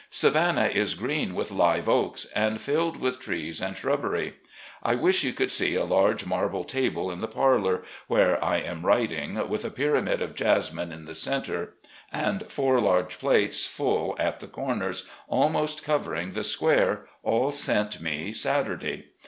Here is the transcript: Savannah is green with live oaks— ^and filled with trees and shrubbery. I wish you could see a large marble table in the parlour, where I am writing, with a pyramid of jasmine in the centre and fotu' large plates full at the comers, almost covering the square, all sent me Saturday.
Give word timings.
Savannah 0.09 0.65
is 0.65 0.95
green 0.95 1.35
with 1.35 1.51
live 1.51 1.87
oaks— 1.87 2.25
^and 2.35 2.59
filled 2.59 2.97
with 2.97 3.19
trees 3.19 3.61
and 3.61 3.77
shrubbery. 3.77 4.33
I 4.81 4.95
wish 4.95 5.23
you 5.23 5.31
could 5.31 5.51
see 5.51 5.75
a 5.75 5.83
large 5.83 6.25
marble 6.25 6.63
table 6.63 7.11
in 7.11 7.21
the 7.21 7.27
parlour, 7.27 7.83
where 8.07 8.43
I 8.43 8.57
am 8.61 8.83
writing, 8.83 9.47
with 9.47 9.63
a 9.63 9.69
pyramid 9.69 10.19
of 10.23 10.33
jasmine 10.33 10.91
in 10.91 11.05
the 11.05 11.13
centre 11.13 11.75
and 12.11 12.41
fotu' 12.47 12.81
large 12.81 13.19
plates 13.19 13.67
full 13.67 14.15
at 14.17 14.39
the 14.39 14.47
comers, 14.47 15.07
almost 15.27 15.83
covering 15.83 16.31
the 16.31 16.43
square, 16.43 17.05
all 17.21 17.51
sent 17.51 18.01
me 18.01 18.31
Saturday. 18.33 19.05